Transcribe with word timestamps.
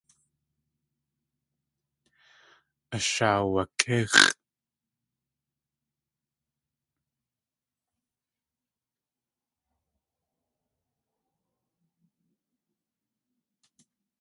Ashaawakʼíx̲ʼ. 2.95 4.31